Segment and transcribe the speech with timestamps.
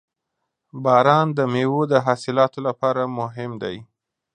[0.83, 3.77] •باران د میوو د حاصلاتو لپاره مهم دی.